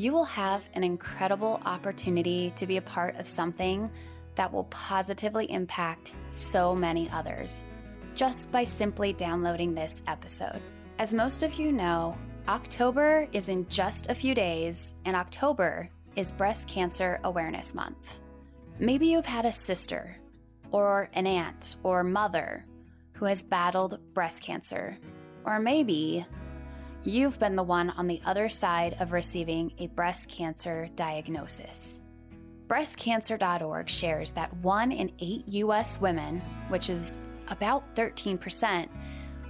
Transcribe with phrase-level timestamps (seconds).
[0.00, 3.90] you will have an incredible opportunity to be a part of something
[4.34, 7.64] that will positively impact so many others
[8.14, 10.58] just by simply downloading this episode.
[10.98, 12.16] As most of you know,
[12.48, 18.20] October is in just a few days, and October is Breast Cancer Awareness Month.
[18.78, 20.16] Maybe you've had a sister,
[20.70, 22.64] or an aunt, or mother
[23.12, 24.96] who has battled breast cancer.
[25.44, 26.24] Or maybe
[27.04, 32.02] you've been the one on the other side of receiving a breast cancer diagnosis.
[32.68, 38.88] Breastcancer.org shares that one in eight US women, which is about 13%,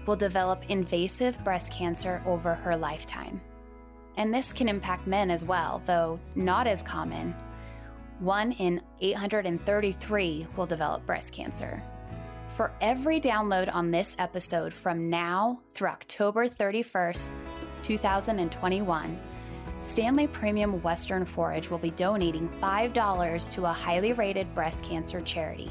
[0.07, 3.41] will develop invasive breast cancer over her lifetime.
[4.17, 7.35] And this can impact men as well, though not as common.
[8.21, 11.83] One in 833 will develop breast cancer.
[12.61, 17.31] For every download on this episode from now through October 31st,
[17.81, 19.19] 2021,
[19.81, 25.71] Stanley Premium Western Forage will be donating $5 to a highly rated breast cancer charity.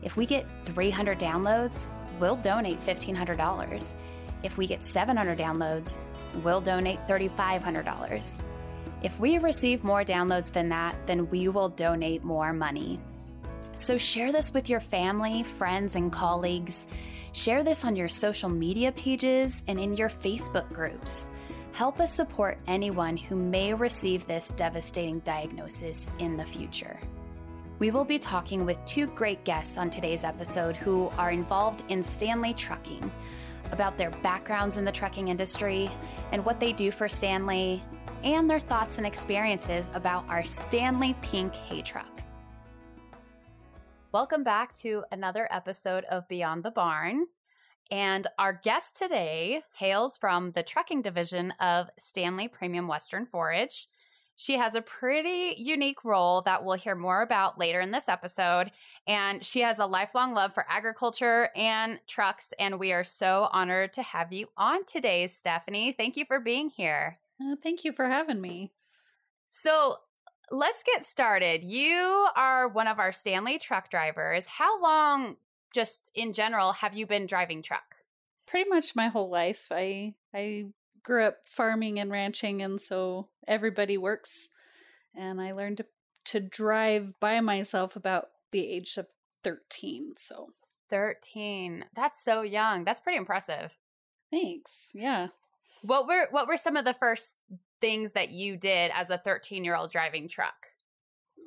[0.00, 1.86] If we get 300 downloads,
[2.18, 3.94] we'll donate $1,500.
[4.42, 5.98] If we get 700 downloads,
[6.42, 8.42] we'll donate $3,500.
[9.02, 12.98] If we receive more downloads than that, then we will donate more money.
[13.76, 16.88] So share this with your family, friends, and colleagues.
[17.32, 21.28] Share this on your social media pages and in your Facebook groups.
[21.72, 26.98] Help us support anyone who may receive this devastating diagnosis in the future.
[27.78, 32.02] We will be talking with two great guests on today's episode who are involved in
[32.02, 33.10] Stanley Trucking
[33.72, 35.90] about their backgrounds in the trucking industry
[36.32, 37.82] and what they do for Stanley,
[38.24, 42.15] and their thoughts and experiences about our Stanley Pink hay truck.
[44.12, 47.26] Welcome back to another episode of Beyond the Barn.
[47.90, 53.88] And our guest today hails from the trucking division of Stanley Premium Western Forage.
[54.36, 58.70] She has a pretty unique role that we'll hear more about later in this episode.
[59.06, 62.54] And she has a lifelong love for agriculture and trucks.
[62.58, 65.92] And we are so honored to have you on today, Stephanie.
[65.92, 67.18] Thank you for being here.
[67.42, 68.72] Uh, thank you for having me.
[69.48, 69.96] So
[70.50, 71.64] let's get started.
[71.64, 74.46] You are one of our Stanley truck drivers.
[74.46, 75.36] How long,
[75.74, 77.96] just in general, have you been driving truck?
[78.46, 79.66] Pretty much my whole life.
[79.70, 80.66] I I
[81.02, 84.50] grew up farming and ranching, and so everybody works.
[85.14, 85.86] And I learned to,
[86.26, 89.06] to drive by myself about the age of
[89.44, 90.14] 13.
[90.16, 90.50] So
[90.90, 91.84] 13.
[91.94, 92.84] That's so young.
[92.84, 93.76] That's pretty impressive.
[94.30, 94.92] Thanks.
[94.94, 95.28] Yeah.
[95.82, 97.36] What were what were some of the first
[97.80, 100.54] things that you did as a 13 year old driving truck?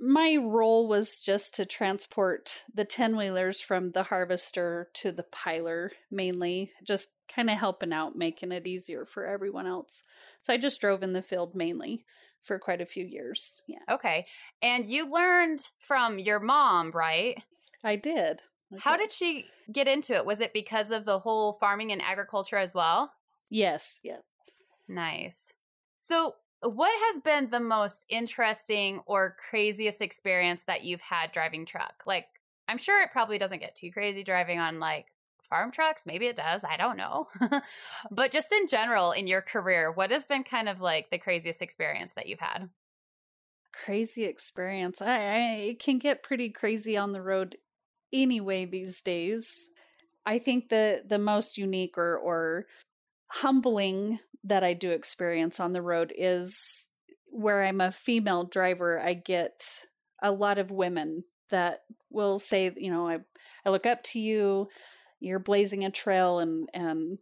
[0.02, 5.92] My role was just to transport the 10 wheelers from the harvester to the piler,
[6.10, 10.02] mainly, just kind of helping out, making it easier for everyone else.
[10.42, 12.06] So I just drove in the field mainly
[12.44, 13.62] for quite a few years.
[13.68, 13.80] Yeah.
[13.90, 14.26] Okay.
[14.62, 17.44] And you learned from your mom, right?
[17.84, 18.42] I did.
[18.74, 20.26] I How did she get into it?
[20.26, 23.12] Was it because of the whole farming and agriculture as well?
[23.50, 24.00] Yes.
[24.04, 24.18] Yeah.
[24.88, 25.54] Nice.
[26.00, 32.04] So, what has been the most interesting or craziest experience that you've had driving truck?
[32.06, 32.26] Like,
[32.70, 35.08] I'm sure it probably doesn't get too crazy driving on like
[35.44, 36.06] farm trucks.
[36.06, 36.64] Maybe it does.
[36.64, 37.28] I don't know.
[38.12, 41.62] but just in general, in your career, what has been kind of like the craziest
[41.62, 42.70] experience that you've had?
[43.74, 45.02] Crazy experience.
[45.02, 45.38] I, I
[45.72, 47.58] it can get pretty crazy on the road
[48.14, 49.70] anyway these days.
[50.26, 52.68] I think the the most unique or or
[53.28, 56.90] humbling that I do experience on the road is
[57.32, 59.86] where I'm a female driver, I get
[60.22, 63.20] a lot of women that will say, you know, I
[63.66, 64.70] I look up to you,
[65.20, 67.18] you're blazing a trail and and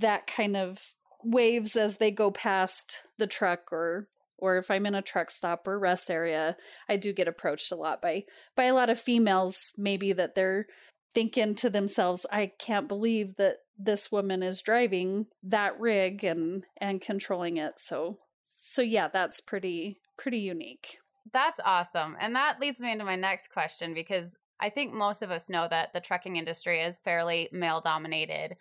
[0.00, 0.80] that kind of
[1.22, 4.08] waves as they go past the truck or
[4.40, 6.56] or if I'm in a truck stop or rest area,
[6.88, 8.24] I do get approached a lot by
[8.56, 10.66] by a lot of females maybe that they're
[11.14, 17.00] thinking to themselves, I can't believe that this woman is driving that rig and and
[17.00, 17.78] controlling it.
[17.78, 20.98] So so yeah, that's pretty pretty unique.
[21.32, 22.16] That's awesome.
[22.20, 25.68] And that leads me into my next question because I think most of us know
[25.70, 28.56] that the trucking industry is fairly male dominated.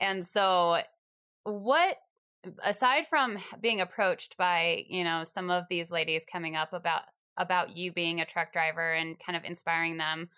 [0.00, 0.78] And so
[1.44, 1.96] what
[2.64, 7.02] aside from being approached by, you know, some of these ladies coming up about
[7.36, 10.28] about you being a truck driver and kind of inspiring them,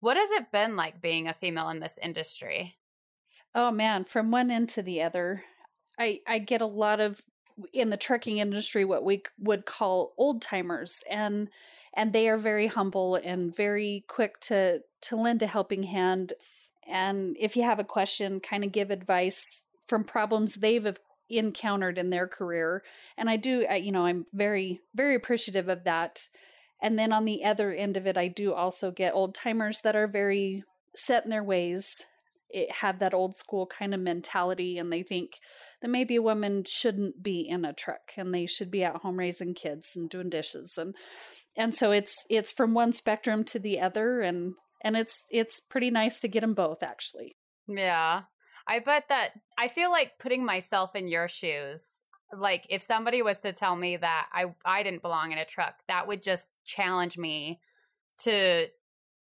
[0.00, 2.77] what has it been like being a female in this industry?
[3.54, 5.44] Oh man, from one end to the other.
[5.98, 7.20] I I get a lot of
[7.72, 11.48] in the trucking industry what we would call old timers and
[11.94, 16.32] and they are very humble and very quick to to lend a helping hand
[16.86, 20.96] and if you have a question kind of give advice from problems they've
[21.30, 22.82] encountered in their career
[23.16, 26.28] and i do you know i'm very very appreciative of that
[26.80, 29.96] and then on the other end of it i do also get old timers that
[29.96, 30.62] are very
[30.94, 32.04] set in their ways
[32.50, 35.38] it have that old school kind of mentality and they think
[35.82, 39.18] that maybe a woman shouldn't be in a truck and they should be at home
[39.18, 40.94] raising kids and doing dishes and
[41.56, 45.90] and so it's it's from one spectrum to the other and and it's it's pretty
[45.90, 47.36] nice to get them both actually.
[47.66, 48.22] Yeah.
[48.66, 52.04] I bet that i feel like putting myself in your shoes
[52.36, 55.74] like if somebody was to tell me that i i didn't belong in a truck
[55.88, 57.60] that would just challenge me
[58.18, 58.66] to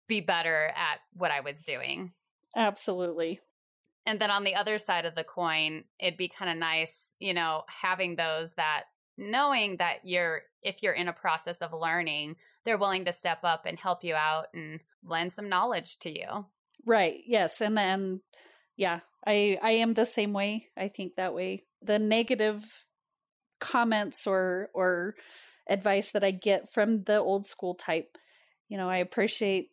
[0.07, 2.11] be better at what i was doing
[2.57, 3.39] absolutely.
[4.05, 7.33] And then on the other side of the coin it'd be kind of nice you
[7.33, 8.85] know having those that
[9.17, 13.65] knowing that you're if you're in a process of learning they're willing to step up
[13.65, 16.45] and help you out and lend some knowledge to you.
[16.85, 18.21] Right yes and then
[18.75, 21.65] yeah i i am the same way i think that way.
[21.81, 22.63] The negative
[23.59, 25.15] comments or or
[25.67, 28.17] advice that i get from the old school type
[28.69, 29.71] you know i appreciate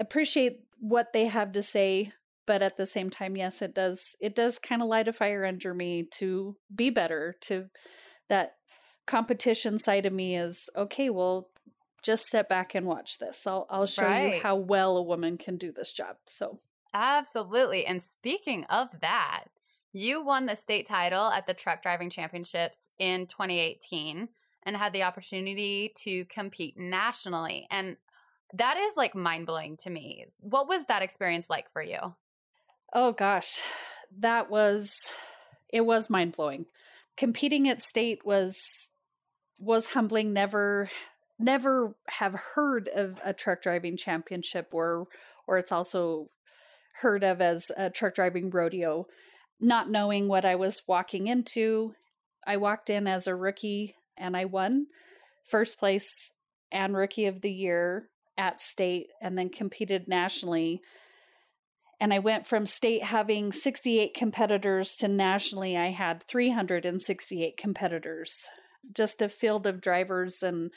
[0.00, 2.12] appreciate what they have to say
[2.46, 5.44] but at the same time yes it does it does kind of light a fire
[5.44, 7.66] under me to be better to
[8.28, 8.54] that
[9.10, 11.48] competition side of me is okay, well,
[12.02, 13.46] just step back and watch this.
[13.46, 14.36] I'll I'll show right.
[14.36, 16.16] you how well a woman can do this job.
[16.26, 16.60] So
[16.94, 17.86] Absolutely.
[17.86, 19.44] And speaking of that,
[19.92, 24.28] you won the state title at the Truck Driving Championships in 2018
[24.64, 27.66] and had the opportunity to compete nationally.
[27.70, 27.96] And
[28.54, 30.26] that is like mind blowing to me.
[30.40, 32.14] What was that experience like for you?
[32.92, 33.60] Oh gosh,
[34.18, 35.12] that was
[35.72, 36.66] it was mind blowing.
[37.16, 38.92] Competing at state was
[39.58, 40.90] was humbling never
[41.38, 45.06] never have heard of a truck driving championship or
[45.46, 46.28] or it's also
[47.00, 49.06] heard of as a truck driving rodeo
[49.60, 51.94] not knowing what I was walking into
[52.46, 54.86] I walked in as a rookie and I won
[55.44, 56.32] first place
[56.72, 58.08] and rookie of the year
[58.40, 60.80] at state and then competed nationally.
[62.00, 68.48] And I went from state having 68 competitors to nationally I had 368 competitors.
[68.96, 70.70] Just a field of drivers and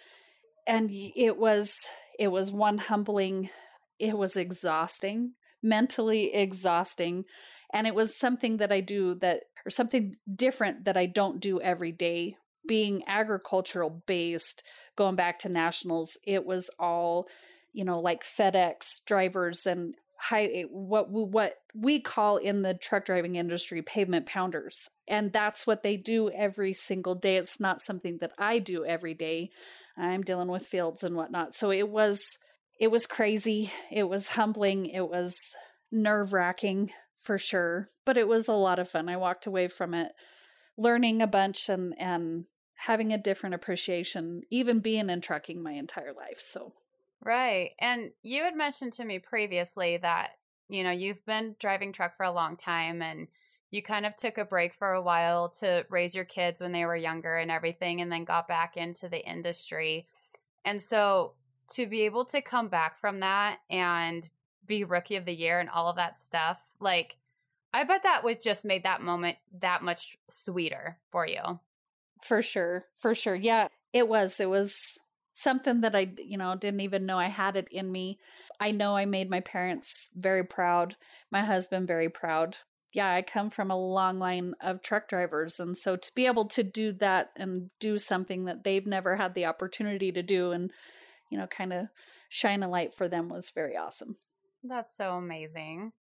[0.68, 1.88] and it was
[2.19, 3.50] it was one humbling
[3.98, 5.33] it was exhausting
[5.63, 7.24] mentally exhausting.
[7.74, 11.62] And it was something that i do that or something different that i don't do
[11.62, 12.36] every day.
[12.68, 14.63] Being agricultural based
[14.98, 17.27] going back to nationals it was all
[17.73, 23.35] you know like fedex drivers and high what what we call in the truck driving
[23.35, 24.89] industry pavement pounders.
[25.05, 27.35] And that's what they do every single day.
[27.35, 29.49] It's not something that i do every day.
[29.97, 31.53] I'm dealing with fields and whatnot.
[31.53, 32.37] So it was
[32.79, 33.71] it was crazy.
[33.91, 34.85] It was humbling.
[34.85, 35.55] It was
[35.91, 37.89] nerve wracking for sure.
[38.05, 39.09] But it was a lot of fun.
[39.09, 40.13] I walked away from it
[40.77, 42.45] learning a bunch and and
[42.75, 46.39] having a different appreciation even being in trucking my entire life.
[46.39, 46.74] So
[47.25, 47.72] Right.
[47.80, 50.32] And you had mentioned to me previously that,
[50.70, 53.27] you know, you've been driving truck for a long time and
[53.72, 56.86] you kind of took a break for a while to raise your kids when they
[56.86, 60.06] were younger and everything and then got back into the industry.
[60.65, 61.34] And so
[61.74, 64.27] to be able to come back from that and
[64.68, 67.18] be rookie of the year and all of that stuff, like
[67.74, 71.60] I bet that was just made that moment that much sweeter for you.
[72.22, 72.86] For sure.
[73.00, 73.36] For sure.
[73.36, 74.39] Yeah, it was.
[74.39, 75.00] It was
[75.33, 78.19] something that I, you know, didn't even know I had it in me.
[78.59, 80.95] I know I made my parents very proud,
[81.31, 82.57] my husband very proud.
[82.93, 85.59] Yeah, I come from a long line of truck drivers.
[85.59, 89.33] And so to be able to do that and do something that they've never had
[89.33, 90.69] the opportunity to do and,
[91.31, 91.87] you know, kind of
[92.29, 94.17] shine a light for them was very awesome.
[94.63, 95.93] That's so amazing.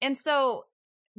[0.00, 0.66] And so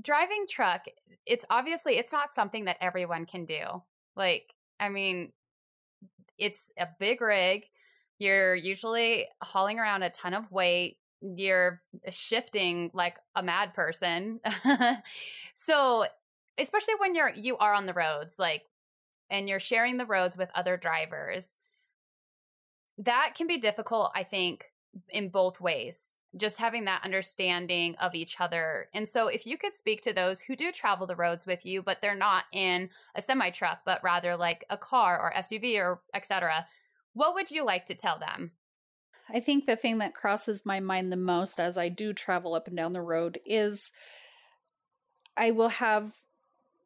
[0.02, 0.86] driving truck,
[1.26, 3.84] it's obviously it's not something that everyone can do.
[4.16, 5.34] Like, I mean,
[6.40, 7.64] it's a big rig.
[8.18, 10.98] You're usually hauling around a ton of weight.
[11.22, 14.40] You're shifting like a mad person.
[15.54, 16.06] so,
[16.58, 18.64] especially when you're you are on the roads like
[19.30, 21.58] and you're sharing the roads with other drivers,
[23.00, 24.66] that can be difficult, I think,
[25.10, 28.88] in both ways just having that understanding of each other.
[28.94, 31.82] And so if you could speak to those who do travel the roads with you
[31.82, 36.02] but they're not in a semi truck but rather like a car or SUV or
[36.14, 36.68] etc.
[37.14, 38.52] What would you like to tell them?
[39.32, 42.68] I think the thing that crosses my mind the most as I do travel up
[42.68, 43.92] and down the road is
[45.36, 46.14] I will have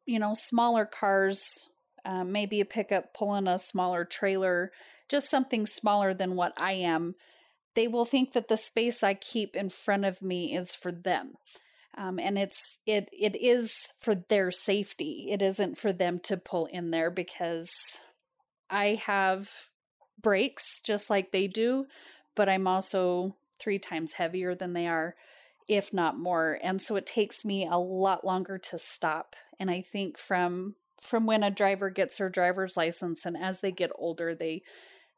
[0.06, 1.68] you know smaller cars
[2.04, 4.72] um, maybe a pickup pulling a smaller trailer,
[5.08, 7.14] just something smaller than what I am,
[7.74, 11.34] they will think that the space I keep in front of me is for them.
[11.96, 15.28] Um, and it's it it is for their safety.
[15.30, 18.00] It isn't for them to pull in there because
[18.68, 19.48] I have
[20.20, 21.86] brakes just like they do,
[22.34, 25.14] but I'm also three times heavier than they are,
[25.68, 26.58] if not more.
[26.62, 29.36] And so it takes me a lot longer to stop.
[29.60, 33.70] And I think from from when a driver gets their driver's license and as they
[33.70, 34.62] get older they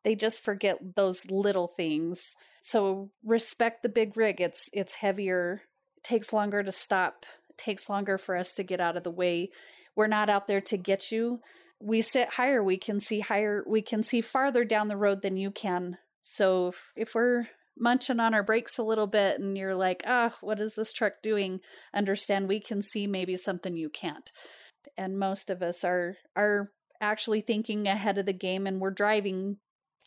[0.06, 2.36] they just forget those little things.
[2.60, 5.62] So respect the big rig it's it's heavier
[6.04, 7.26] takes longer to stop
[7.58, 9.50] takes longer for us to get out of the way.
[9.96, 11.40] We're not out there to get you.
[11.80, 15.36] We sit higher we can see higher we can see farther down the road than
[15.36, 15.98] you can.
[16.20, 17.46] So if, if we're
[17.76, 21.14] munching on our brakes a little bit and you're like ah what is this truck
[21.20, 21.58] doing?
[21.92, 24.30] Understand we can see maybe something you can't.
[24.96, 26.70] And most of us are are
[27.00, 29.56] actually thinking ahead of the game and we're driving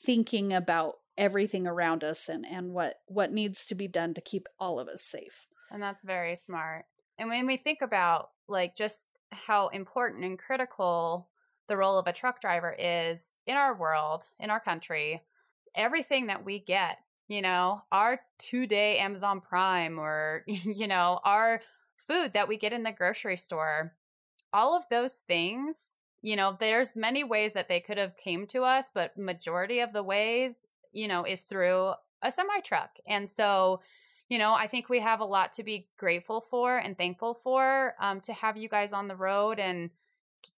[0.03, 4.47] thinking about everything around us and and what what needs to be done to keep
[4.59, 5.47] all of us safe.
[5.71, 6.85] And that's very smart.
[7.17, 11.29] And when we think about like just how important and critical
[11.67, 15.21] the role of a truck driver is in our world in our country
[15.75, 21.61] everything that we get you know our two day amazon prime or you know our
[21.95, 23.93] food that we get in the grocery store
[24.51, 28.63] all of those things you know there's many ways that they could have came to
[28.63, 33.79] us but majority of the ways you know is through a semi truck and so
[34.27, 37.95] you know i think we have a lot to be grateful for and thankful for
[37.99, 39.89] um, to have you guys on the road and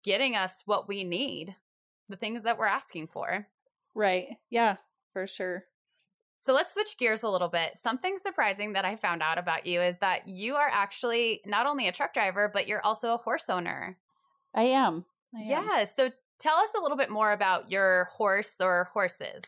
[0.04, 1.56] getting us what we need
[2.10, 3.48] the things that we're asking for
[3.96, 4.78] right yeah
[5.14, 5.64] for sure
[6.42, 7.78] so let's switch gears a little bit.
[7.78, 11.90] Something surprising that I found out about you is that you are actually not only
[11.90, 13.98] a truck driver, but you're also a horse owner.
[14.56, 15.04] I am.
[15.34, 15.86] Yeah.
[15.86, 16.10] So
[16.40, 19.44] tell us a little bit more about your horse or horses.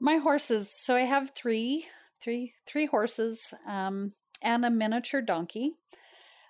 [0.00, 0.72] My horses.
[0.76, 1.86] So I have three,
[2.22, 5.72] three, three horses, um, and a miniature donkey.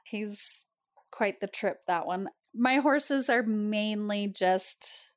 [0.04, 0.66] He's
[1.11, 2.28] quite the trip, that one.
[2.54, 5.12] My horses are mainly just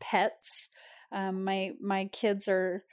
[0.00, 0.70] pets.
[1.12, 2.84] Um, my my kids are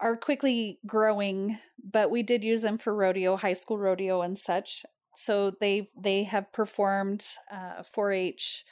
[0.00, 4.84] are quickly growing, but we did use them for rodeo, high school rodeo, and such.
[5.16, 8.64] So they they have performed uh, 4-H,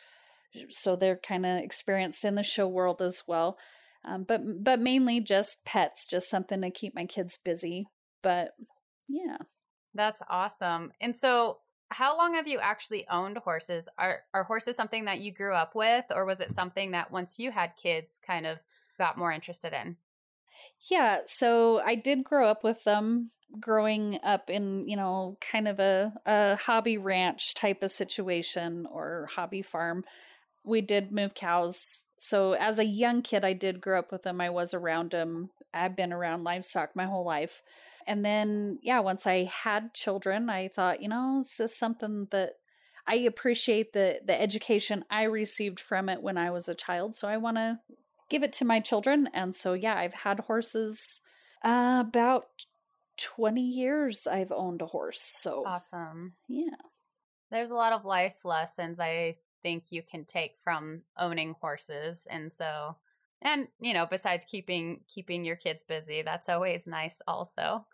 [0.69, 3.59] so they're kind of experienced in the show world as well.
[4.05, 7.87] Um, but but mainly just pets, just something to keep my kids busy.
[8.23, 8.51] But
[9.09, 9.39] yeah,
[9.95, 10.93] that's awesome.
[11.01, 11.59] And so,
[11.91, 13.89] how long have you actually owned horses?
[13.99, 17.39] Are are horses something that you grew up with, or was it something that once
[17.39, 18.59] you had kids, kind of
[18.99, 19.97] got more interested in?
[20.91, 23.31] Yeah, so I did grow up with them
[23.61, 29.29] growing up in, you know, kind of a, a hobby ranch type of situation or
[29.35, 30.05] hobby farm.
[30.65, 32.05] We did move cows.
[32.17, 34.41] So as a young kid, I did grow up with them.
[34.41, 35.51] I was around them.
[35.75, 37.63] I've been around livestock my whole life.
[38.07, 42.55] And then, yeah, once I had children, I thought, you know, this is something that
[43.07, 47.17] I appreciate the the education I received from it when I was a child.
[47.17, 47.81] So I want to
[48.29, 49.29] give it to my children.
[49.35, 51.21] And so, yeah, I've had horses
[51.65, 52.47] uh, about
[53.19, 54.27] 20 years.
[54.27, 55.21] I've owned a horse.
[55.21, 56.35] So awesome.
[56.49, 56.77] Yeah.
[57.51, 62.27] There's a lot of life lessons I think you can take from owning horses.
[62.31, 62.97] And so,
[63.41, 67.87] and you know, besides keeping keeping your kids busy, that's always nice also.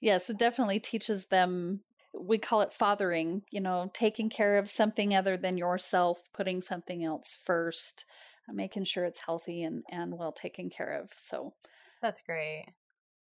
[0.00, 1.80] Yes, it definitely teaches them
[2.16, 7.04] we call it fathering, you know, taking care of something other than yourself, putting something
[7.04, 8.04] else first
[8.52, 11.10] making sure it's healthy and, and well taken care of.
[11.16, 11.54] So
[12.02, 12.66] that's great.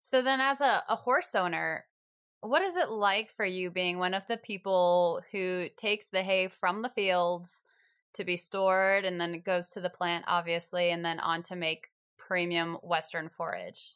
[0.01, 1.85] So then as a, a horse owner,
[2.41, 6.49] what is it like for you being one of the people who takes the hay
[6.49, 7.65] from the fields
[8.13, 11.55] to be stored and then it goes to the plant obviously and then on to
[11.55, 13.95] make premium western forage?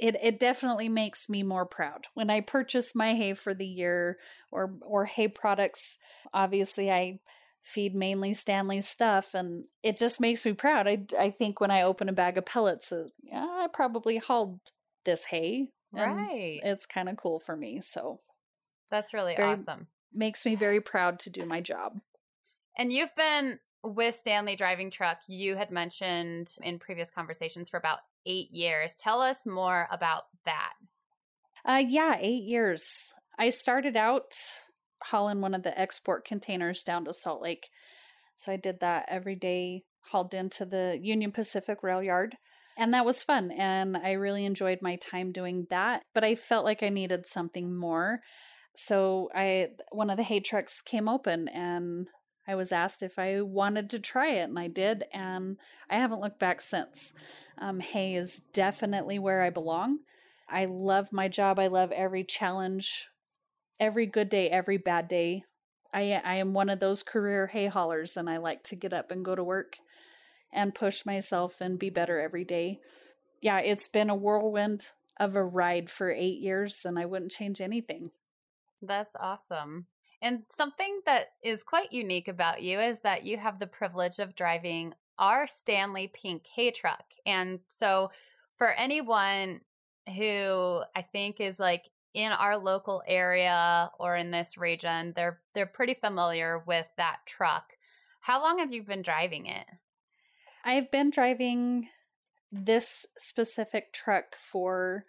[0.00, 4.18] it it definitely makes me more proud when I purchase my hay for the year
[4.50, 5.98] or or hay products.
[6.32, 7.20] Obviously, I
[7.62, 10.88] feed mainly Stanley's stuff, and it just makes me proud.
[10.88, 14.60] I I think when I open a bag of pellets, uh, yeah, I probably hauled
[15.04, 15.70] this hay.
[15.92, 17.80] Right, it's kind of cool for me.
[17.80, 18.20] So
[18.90, 19.88] that's really very, awesome.
[20.14, 22.00] Makes me very proud to do my job.
[22.78, 25.18] And you've been with Stanley driving truck.
[25.26, 28.96] You had mentioned in previous conversations for about eight years.
[28.96, 30.72] Tell us more about that.
[31.64, 33.14] Uh, yeah, eight years.
[33.38, 34.32] I started out
[35.02, 37.70] hauling one of the export containers down to Salt Lake.
[38.36, 42.36] So I did that every day, hauled into the Union Pacific Rail Yard.
[42.76, 43.50] And that was fun.
[43.50, 46.02] And I really enjoyed my time doing that.
[46.14, 48.20] But I felt like I needed something more.
[48.76, 52.06] So I one of the hay trucks came open and
[52.46, 55.56] I was asked if I wanted to try it, and I did, and
[55.88, 57.12] I haven't looked back since.
[57.58, 59.98] Um, hay is definitely where I belong.
[60.48, 61.58] I love my job.
[61.58, 63.08] I love every challenge,
[63.78, 65.44] every good day, every bad day.
[65.92, 69.10] I I am one of those career hay haulers, and I like to get up
[69.10, 69.76] and go to work
[70.52, 72.80] and push myself and be better every day.
[73.40, 77.60] Yeah, it's been a whirlwind of a ride for eight years, and I wouldn't change
[77.60, 78.10] anything.
[78.82, 79.86] That's awesome.
[80.22, 84.34] And something that is quite unique about you is that you have the privilege of
[84.34, 87.04] driving our Stanley Pink hay truck.
[87.24, 88.10] And so,
[88.56, 89.60] for anyone
[90.16, 95.66] who I think is like in our local area or in this region, they're they're
[95.66, 97.72] pretty familiar with that truck.
[98.20, 99.66] How long have you been driving it?
[100.64, 101.88] I've been driving
[102.52, 105.04] this specific truck for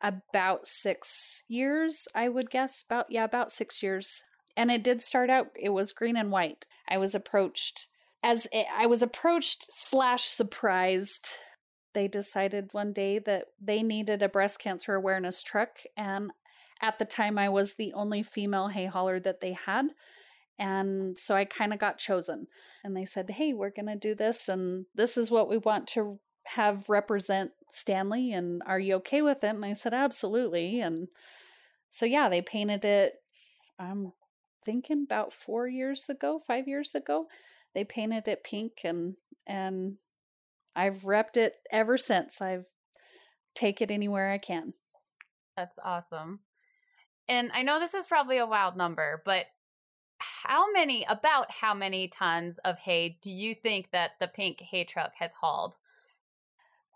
[0.00, 2.82] about 6 years, I would guess.
[2.88, 4.24] About yeah, about 6 years.
[4.56, 6.66] And it did start out it was green and white.
[6.88, 7.86] I was approached
[8.22, 11.28] as I was approached slash surprised.
[11.94, 16.30] They decided one day that they needed a breast cancer awareness truck and
[16.80, 19.88] at the time i was the only female hay hauler that they had
[20.58, 22.46] and so i kind of got chosen.
[22.84, 25.88] And they said hey we're going to do this and this is what we want
[25.88, 29.48] to have represent stanley and are you okay with it?
[29.48, 30.80] And i said absolutely.
[30.80, 31.08] And
[31.90, 33.14] so yeah they painted it
[33.78, 34.12] i'm
[34.64, 37.26] thinking about four years ago five years ago
[37.74, 39.14] they painted it pink and
[39.46, 39.96] and
[40.74, 42.40] I've repped it ever since.
[42.40, 42.66] I've
[43.54, 44.74] take it anywhere I can.
[45.56, 46.40] That's awesome.
[47.28, 49.46] And I know this is probably a wild number, but
[50.18, 54.84] how many about how many tons of hay do you think that the pink hay
[54.84, 55.76] truck has hauled?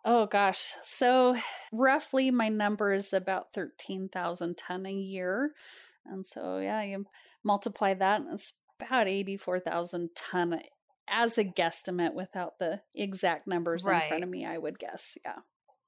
[0.04, 0.74] Oh gosh.
[0.82, 1.36] So
[1.72, 5.52] roughly my number is about 13,000 ton a year.
[6.06, 7.04] And so yeah, you
[7.44, 10.60] multiply that and it's about 84,000 ton
[11.08, 14.02] as a guesstimate without the exact numbers right.
[14.02, 15.18] in front of me, I would guess.
[15.24, 15.38] Yeah.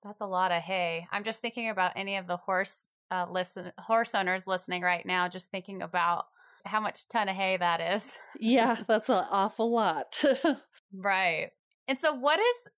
[0.05, 1.07] That's a lot of hay.
[1.11, 5.29] I'm just thinking about any of the horse uh, listen horse owners listening right now,
[5.29, 6.27] just thinking about
[6.65, 8.17] how much ton of hay that is.
[8.39, 10.23] yeah, that's an awful lot.
[10.95, 11.51] right.
[11.89, 12.69] And so what is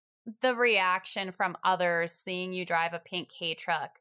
[0.42, 3.98] the reaction from others seeing you drive a pink hay truck?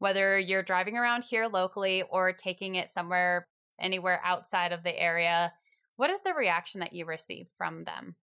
[0.00, 3.46] Whether you're driving around here locally or taking it somewhere
[3.78, 5.52] anywhere outside of the area,
[5.96, 8.16] what is the reaction that you receive from them?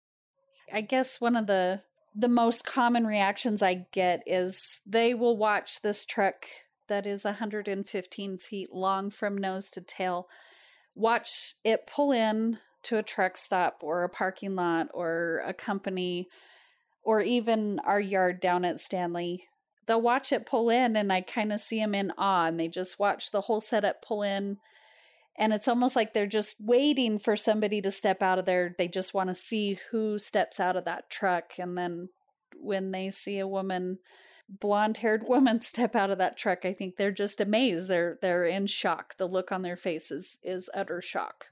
[0.72, 1.82] I guess one of the
[2.16, 6.46] the most common reactions I get is they will watch this truck
[6.88, 10.28] that is 115 feet long from nose to tail,
[10.94, 11.28] watch
[11.64, 16.28] it pull in to a truck stop or a parking lot or a company
[17.02, 19.48] or even our yard down at Stanley.
[19.86, 22.68] They'll watch it pull in and I kind of see them in awe and they
[22.68, 24.58] just watch the whole setup pull in.
[25.36, 28.74] And it's almost like they're just waiting for somebody to step out of there.
[28.78, 32.08] They just want to see who steps out of that truck and then
[32.56, 33.98] when they see a woman
[34.48, 37.88] blonde haired woman step out of that truck i think they're just amazed.
[37.88, 39.16] They're they're in shock.
[39.16, 41.46] The look on their faces is utter shock.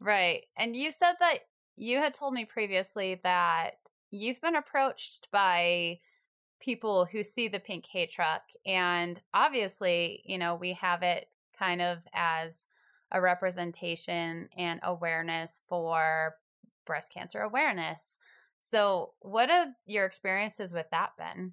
[0.00, 0.44] Right.
[0.56, 1.40] And you said that
[1.76, 3.74] you had told me previously that
[4.10, 5.98] you've been approached by
[6.60, 11.80] people who see the pink hay truck and obviously you know we have it kind
[11.80, 12.66] of as
[13.12, 16.36] a representation and awareness for
[16.86, 18.18] breast cancer awareness.
[18.60, 21.52] So, what have your experiences with that been?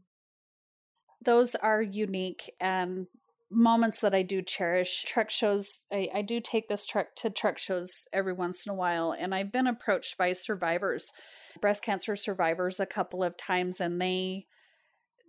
[1.24, 3.08] Those are unique and
[3.50, 5.04] moments that I do cherish.
[5.04, 8.76] Truck shows, I, I do take this truck to truck shows every once in a
[8.76, 11.12] while, and I've been approached by survivors,
[11.62, 14.48] breast cancer survivors, a couple of times, and they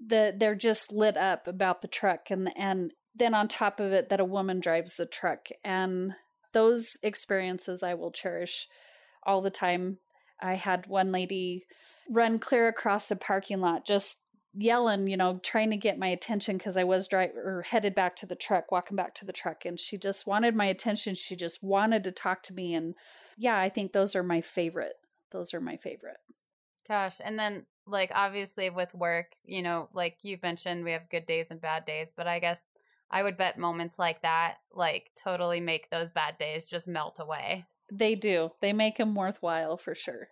[0.05, 4.09] the they're just lit up about the truck and and then on top of it
[4.09, 6.13] that a woman drives the truck and
[6.53, 8.69] those experiences I will cherish
[9.25, 9.99] all the time.
[10.41, 11.65] I had one lady
[12.11, 14.19] run clear across the parking lot just
[14.55, 18.17] yelling, you know, trying to get my attention because I was driving or headed back
[18.17, 21.15] to the truck, walking back to the truck, and she just wanted my attention.
[21.15, 22.95] She just wanted to talk to me, and
[23.37, 24.95] yeah, I think those are my favorite.
[25.31, 26.17] Those are my favorite.
[26.89, 31.27] Gosh, and then like obviously with work, you know, like you mentioned, we have good
[31.27, 32.59] days and bad days, but I guess
[33.11, 37.64] I would bet moments like that like totally make those bad days just melt away.
[37.90, 38.51] They do.
[38.61, 40.29] They make them worthwhile for sure.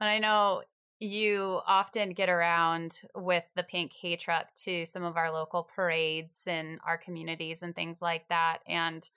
[0.00, 0.62] And I know
[1.00, 6.44] you often get around with the pink hay truck to some of our local parades
[6.46, 8.58] and our communities and things like that.
[8.68, 9.08] And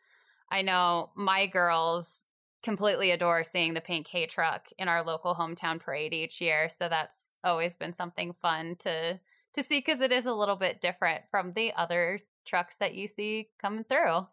[0.50, 2.26] I know my girls
[2.66, 6.68] completely adore seeing the pink hay truck in our local hometown parade each year.
[6.68, 9.20] So that's always been something fun to
[9.54, 13.08] to see because it is a little bit different from the other trucks that you
[13.08, 14.26] see coming through.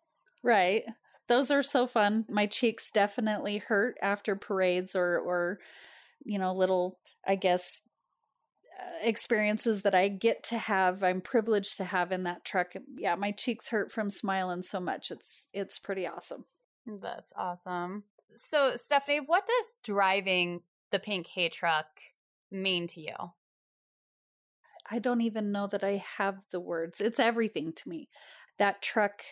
[0.42, 0.82] Right.
[1.28, 2.24] Those are so fun.
[2.28, 5.60] My cheeks definitely hurt after parades or or
[6.24, 7.82] you know little I guess
[8.80, 12.72] uh, experiences that I get to have I'm privileged to have in that truck.
[12.96, 15.10] Yeah, my cheeks hurt from smiling so much.
[15.10, 16.46] It's it's pretty awesome.
[16.86, 18.04] That's awesome.
[18.36, 21.86] So, Stephanie, what does driving the pink hay truck
[22.50, 23.14] mean to you?
[24.90, 27.00] I don't even know that I have the words.
[27.00, 28.08] It's everything to me.
[28.58, 29.22] That truck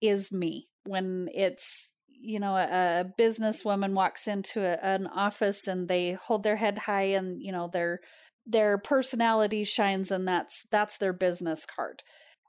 [0.00, 0.68] is me.
[0.84, 2.64] When it's, you know, a,
[3.02, 7.52] a businesswoman walks into a, an office and they hold their head high and, you
[7.52, 8.00] know, their
[8.44, 12.02] their personality shines and that's that's their business card.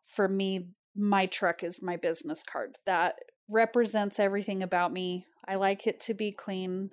[0.04, 2.78] For me, my truck is my business card.
[2.86, 3.16] That
[3.48, 5.26] represents everything about me.
[5.48, 6.92] I like it to be clean.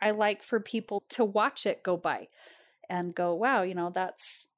[0.00, 2.28] I like for people to watch it go by
[2.88, 4.48] and go, wow, you know, that's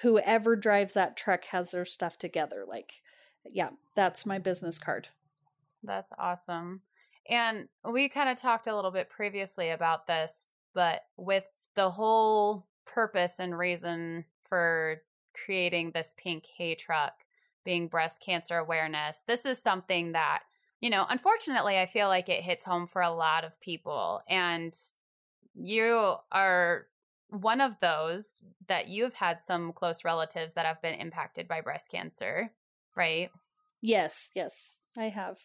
[0.00, 2.64] whoever drives that truck has their stuff together.
[2.66, 3.02] Like,
[3.50, 5.08] yeah, that's my business card.
[5.82, 6.80] That's awesome.
[7.28, 12.66] And we kind of talked a little bit previously about this, but with the whole
[12.84, 15.02] purpose and reason for
[15.34, 17.12] creating this pink hay truck
[17.64, 20.42] being breast cancer awareness, this is something that
[20.82, 24.20] you know, unfortunately, I feel like it hits home for a lot of people.
[24.28, 24.74] And
[25.54, 26.88] you are
[27.28, 31.90] one of those that you've had some close relatives that have been impacted by breast
[31.90, 32.50] cancer,
[32.96, 33.30] right?
[33.80, 35.38] Yes, yes, I have.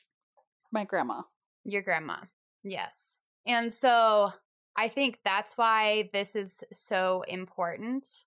[0.71, 1.21] My grandma.
[1.63, 2.17] Your grandma.
[2.63, 3.21] Yes.
[3.45, 4.32] And so
[4.76, 8.26] I think that's why this is so important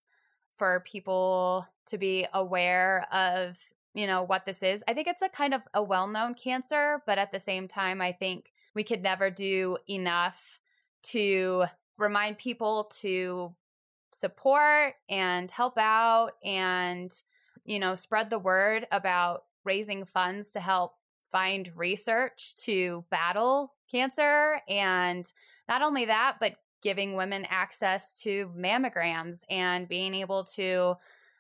[0.56, 3.58] for people to be aware of
[3.94, 4.84] you know, what this is.
[4.86, 8.00] I think it's a kind of a well known cancer, but at the same time,
[8.00, 10.60] I think we could never do enough
[11.02, 11.64] to
[11.98, 13.54] remind people to
[14.12, 17.12] support and help out and,
[17.64, 20.94] you know, spread the word about raising funds to help
[21.30, 24.60] find research to battle cancer.
[24.68, 25.30] And
[25.68, 30.94] not only that, but giving women access to mammograms and being able to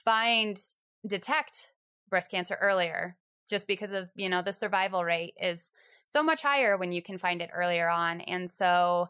[0.04, 0.60] find,
[1.06, 1.72] detect
[2.10, 3.16] breast cancer earlier
[3.48, 5.72] just because of, you know, the survival rate is
[6.06, 8.20] so much higher when you can find it earlier on.
[8.22, 9.08] And so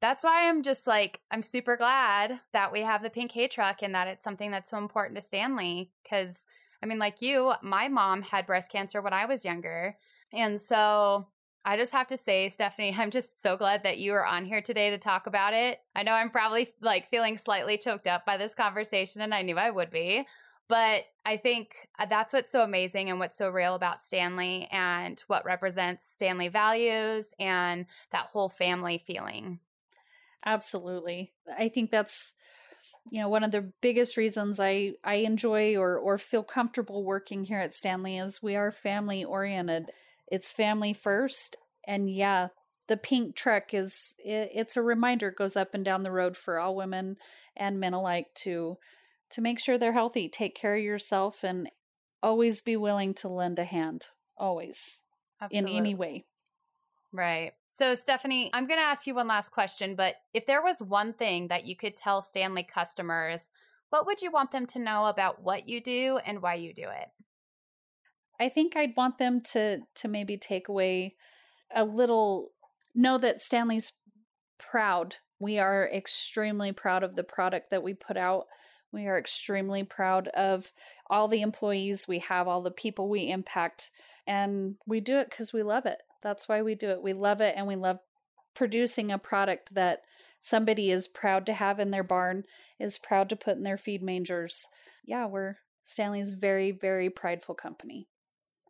[0.00, 3.82] that's why I'm just like, I'm super glad that we have the pink hay truck
[3.82, 5.90] and that it's something that's so important to Stanley.
[6.08, 6.46] Cause
[6.82, 9.96] I mean, like you, my mom had breast cancer when I was younger.
[10.32, 11.26] And so
[11.64, 14.62] I just have to say, Stephanie, I'm just so glad that you are on here
[14.62, 15.80] today to talk about it.
[15.94, 19.56] I know I'm probably like feeling slightly choked up by this conversation, and I knew
[19.56, 20.26] I would be.
[20.68, 25.22] But I think uh, that's what's so amazing and what's so real about Stanley and
[25.28, 29.60] what represents Stanley values and that whole family feeling.
[30.44, 31.32] Absolutely.
[31.58, 32.34] I think that's
[33.10, 37.44] you know one of the biggest reasons I I enjoy or or feel comfortable working
[37.44, 39.90] here at Stanley is we are family oriented.
[40.26, 42.48] It's family first and yeah,
[42.88, 46.36] the pink truck is it, it's a reminder it goes up and down the road
[46.36, 47.16] for all women
[47.56, 48.76] and men alike to
[49.30, 50.28] to make sure they're healthy.
[50.28, 51.70] Take care of yourself and
[52.22, 54.08] always be willing to lend a hand.
[54.36, 55.02] Always.
[55.40, 55.72] Absolutely.
[55.72, 56.24] In any way.
[57.12, 57.52] Right.
[57.68, 61.12] So, Stephanie, I'm going to ask you one last question, but if there was one
[61.12, 63.52] thing that you could tell Stanley customers,
[63.90, 66.84] what would you want them to know about what you do and why you do
[66.84, 67.08] it?
[68.40, 71.16] I think I'd want them to to maybe take away
[71.74, 72.50] a little
[72.94, 73.92] know that Stanley's
[74.58, 75.16] proud.
[75.38, 78.46] We are extremely proud of the product that we put out.
[78.96, 80.72] We are extremely proud of
[81.10, 83.90] all the employees we have, all the people we impact,
[84.26, 85.98] and we do it because we love it.
[86.22, 87.02] That's why we do it.
[87.02, 87.98] We love it and we love
[88.54, 90.00] producing a product that
[90.40, 92.44] somebody is proud to have in their barn,
[92.80, 94.66] is proud to put in their feed mangers.
[95.04, 98.08] Yeah, we're Stanley's very, very prideful company.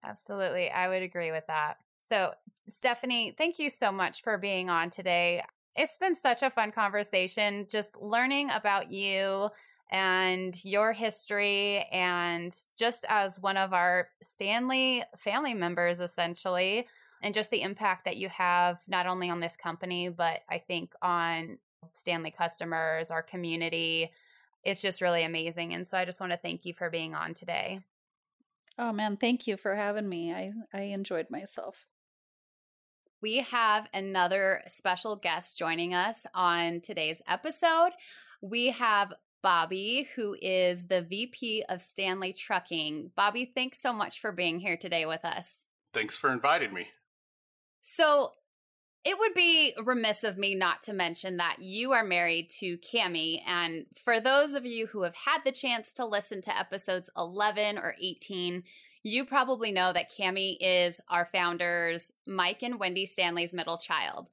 [0.05, 0.71] Absolutely.
[0.71, 1.77] I would agree with that.
[2.01, 2.33] So,
[2.67, 5.45] Stephanie, thank you so much for being on today.
[5.77, 9.51] It's been such a fun conversation just learning about you,
[9.91, 16.87] and your history and just as one of our Stanley family members essentially
[17.23, 20.93] and just the impact that you have not only on this company but I think
[21.03, 21.59] on
[21.93, 24.11] Stanley customers, our community.
[24.65, 27.33] It's just really amazing and so I just want to thank you for being on
[27.35, 27.81] today.
[28.79, 30.35] Oh man, thank you for having me.
[30.35, 31.87] I I enjoyed myself.
[33.23, 37.93] We have another special guest joining us on today's episode.
[38.43, 39.15] we have
[39.47, 43.13] Bobby, who is the VP of Stanley Trucking.
[43.15, 45.67] Bobby, thanks so much for being here today with us.
[45.95, 46.89] Thanks for inviting me.
[47.81, 48.33] So,
[49.05, 53.39] it would be remiss of me not to mention that you are married to Cami.
[53.47, 57.79] And for those of you who have had the chance to listen to episodes 11
[57.79, 58.65] or 18,
[59.05, 64.29] you probably know that Cami is our founders, Mike and Wendy Stanley's middle child.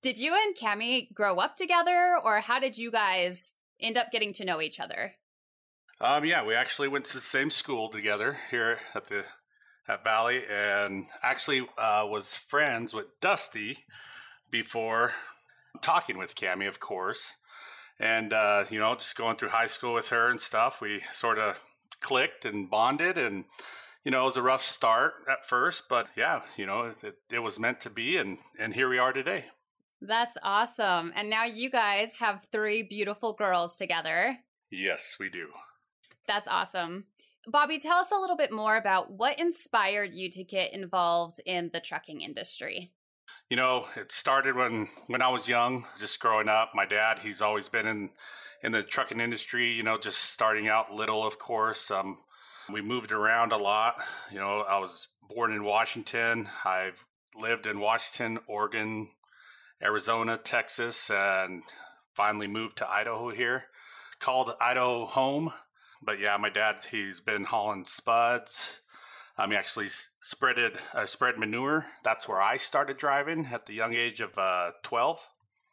[0.00, 4.32] Did you and Cami grow up together, or how did you guys end up getting
[4.34, 5.14] to know each other?
[6.00, 9.24] Um, yeah, we actually went to the same school together here at the
[9.88, 13.78] at Valley, and actually uh, was friends with Dusty
[14.50, 15.12] before
[15.80, 17.32] talking with Cami, of course.
[17.98, 21.38] And uh, you know, just going through high school with her and stuff, we sort
[21.38, 21.56] of
[22.00, 23.46] clicked and bonded, and
[24.04, 27.40] you know, it was a rough start at first, but yeah, you know, it, it
[27.40, 29.46] was meant to be, and and here we are today.
[30.00, 31.12] That's awesome.
[31.16, 34.38] And now you guys have three beautiful girls together.
[34.70, 35.48] Yes, we do.
[36.26, 37.04] That's awesome.
[37.46, 41.70] Bobby, tell us a little bit more about what inspired you to get involved in
[41.72, 42.92] the trucking industry.
[43.48, 46.72] You know, it started when when I was young, just growing up.
[46.74, 48.10] My dad, he's always been in
[48.62, 49.72] in the trucking industry.
[49.72, 51.90] You know, just starting out little, of course.
[51.90, 52.18] Um,
[52.70, 54.02] we moved around a lot.
[54.30, 56.48] You know, I was born in Washington.
[56.64, 57.02] I've
[57.34, 59.08] lived in Washington, Oregon,
[59.82, 61.62] Arizona, Texas, and
[62.14, 63.64] finally moved to Idaho here.
[64.20, 65.52] Called Idaho home
[66.02, 68.80] but yeah, my dad he's been hauling spuds.
[69.36, 71.86] Um, he actually spreaded uh, spread manure.
[72.02, 75.20] That's where I started driving at the young age of uh, twelve.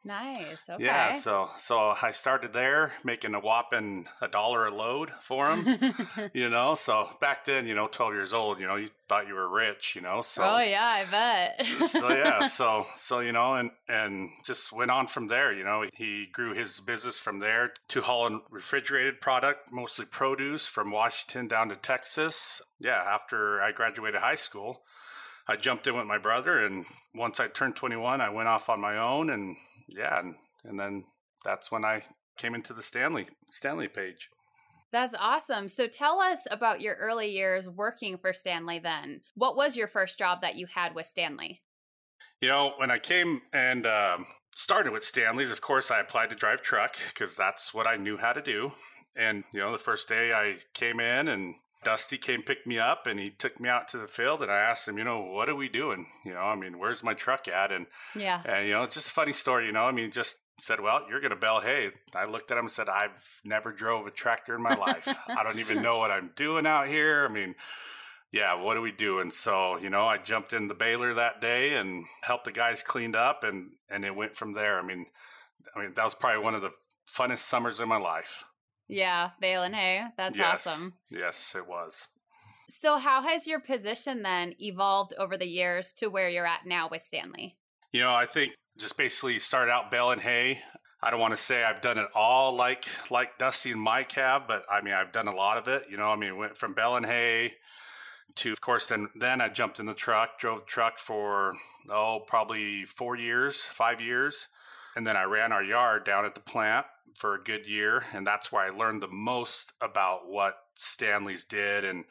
[0.06, 0.70] Nice.
[0.70, 0.86] Okay.
[0.86, 1.18] Yeah.
[1.18, 5.96] So so I started there making a whopping a dollar a load for them.
[6.34, 6.76] you know.
[6.76, 9.94] So back then, you know, twelve years old, you know, you thought you were rich.
[9.96, 10.22] You know.
[10.22, 10.44] So.
[10.44, 11.66] Oh yeah, I bet.
[11.90, 12.48] so yeah.
[12.56, 15.52] So so you know, and and just went on from there.
[15.52, 20.92] You know, he grew his business from there to hauling refrigerated product, mostly produce, from
[20.92, 22.62] Washington down to Texas.
[22.80, 23.02] Yeah.
[23.04, 24.84] After I graduated high school.
[25.48, 28.82] I jumped in with my brother, and once I turned 21, I went off on
[28.82, 29.56] my own, and
[29.88, 31.06] yeah, and, and then
[31.44, 32.04] that's when I
[32.38, 34.30] came into the Stanley Stanley page.
[34.92, 35.68] That's awesome.
[35.68, 39.22] So tell us about your early years working for Stanley then.
[39.36, 41.62] What was your first job that you had with Stanley?
[42.40, 46.36] You know, when I came and um, started with Stanley's, of course, I applied to
[46.36, 48.72] drive truck because that's what I knew how to do.
[49.16, 53.06] And, you know, the first day I came in and Dusty came pick me up
[53.06, 55.48] and he took me out to the field and I asked him, you know, what
[55.48, 56.08] are we doing?
[56.26, 57.72] You know, I mean, where's my truck at?
[57.72, 59.68] And yeah, and you know, it's just a funny story.
[59.68, 61.92] You know, I mean, just said, well, you're gonna bale hay.
[62.16, 63.12] I looked at him and said, I've
[63.46, 65.08] never drove a tractor in my life.
[65.28, 67.28] I don't even know what I'm doing out here.
[67.30, 67.54] I mean,
[68.32, 69.30] yeah, what are we doing?
[69.30, 73.16] So you know, I jumped in the baler that day and helped the guys cleaned
[73.16, 74.80] up, and and it went from there.
[74.80, 75.06] I mean,
[75.76, 76.72] I mean, that was probably one of the
[77.16, 78.44] funnest summers in my life.
[78.88, 80.04] Yeah, baling hay.
[80.18, 80.68] That's yes.
[80.68, 80.94] awesome.
[81.10, 82.08] Yes, it was.
[82.70, 86.88] So, how has your position then evolved over the years to where you're at now
[86.90, 87.58] with Stanley?
[87.92, 90.60] You know, I think just basically started out baling hay.
[91.02, 94.48] I don't want to say I've done it all like like Dusty and Mike have,
[94.48, 95.86] but I mean I've done a lot of it.
[95.90, 97.54] You know, I mean went from Bell and hay
[98.36, 101.54] to, of course, then then I jumped in the truck, drove the truck for
[101.90, 104.48] oh probably four years, five years,
[104.96, 106.86] and then I ran our yard down at the plant
[107.18, 111.84] for a good year, and that's where I learned the most about what Stanley's did
[111.84, 112.06] and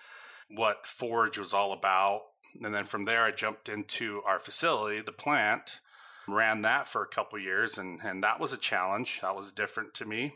[0.49, 2.23] what forage was all about.
[2.63, 5.81] And then from there, I jumped into our facility, the plant,
[6.29, 9.21] ran that for a couple years, and and that was a challenge.
[9.23, 10.35] That was different to me,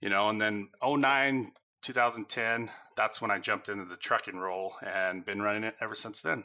[0.00, 0.28] you know.
[0.28, 5.64] And then 09, 2010, that's when I jumped into the trucking role and been running
[5.64, 6.44] it ever since then.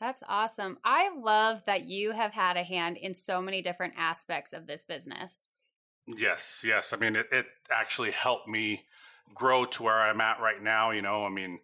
[0.00, 0.78] That's awesome.
[0.84, 4.84] I love that you have had a hand in so many different aspects of this
[4.84, 5.42] business.
[6.06, 6.92] Yes, yes.
[6.92, 8.84] I mean, it, it actually helped me
[9.34, 10.90] grow to where I'm at right now.
[10.90, 11.58] You know, I mean,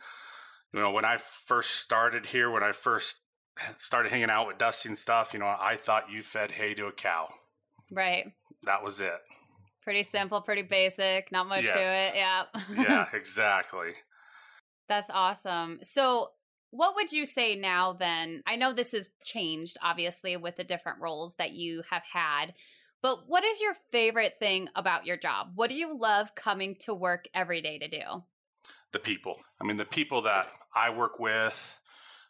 [0.72, 3.16] you know, when I first started here, when I first
[3.78, 6.86] started hanging out with Dusty and stuff, you know, I thought you fed hay to
[6.86, 7.28] a cow.
[7.90, 8.32] Right.
[8.64, 9.18] That was it.
[9.82, 11.74] Pretty simple, pretty basic, not much yes.
[11.74, 12.14] to it.
[12.16, 12.44] Yeah.
[12.82, 13.90] yeah, exactly.
[14.88, 15.80] That's awesome.
[15.82, 16.28] So,
[16.72, 18.42] what would you say now then?
[18.46, 22.54] I know this has changed, obviously, with the different roles that you have had.
[23.02, 25.52] But what is your favorite thing about your job?
[25.54, 28.22] What do you love coming to work every day to do?
[28.92, 29.40] The people.
[29.60, 31.78] I mean, the people that I work with,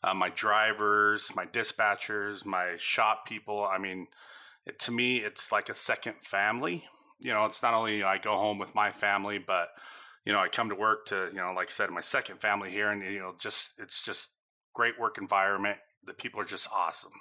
[0.03, 3.65] uh, my drivers, my dispatchers, my shop people.
[3.65, 4.09] I mean,
[4.67, 6.85] it, to me, it's like a second family.
[7.21, 9.69] You know, it's not only I go home with my family, but
[10.25, 12.71] you know, I come to work to, you know, like I said, my second family
[12.71, 14.31] here, and you know, just it's just
[14.75, 15.79] great work environment.
[16.05, 17.13] The people are just awesome.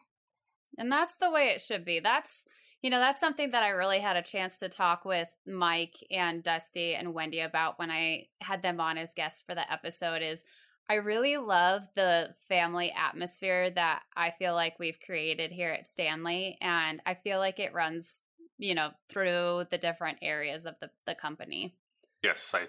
[0.78, 2.00] And that's the way it should be.
[2.00, 2.46] That's
[2.82, 6.44] You know, that's something that I really had a chance to talk with Mike and
[6.44, 10.44] Dusty and Wendy about when I had them on as guests for the episode is
[10.90, 16.58] I really love the family atmosphere that I feel like we've created here at Stanley
[16.60, 18.22] and I feel like it runs,
[18.58, 21.76] you know, through the different areas of the the company.
[22.24, 22.68] Yes, I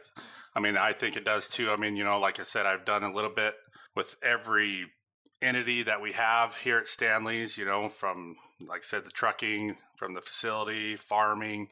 [0.55, 1.71] I mean, I think it does too.
[1.71, 3.55] I mean, you know, like I said, I've done a little bit
[3.95, 4.87] with every
[5.41, 9.77] entity that we have here at Stanley's, you know, from like I said, the trucking,
[9.97, 11.69] from the facility, farming,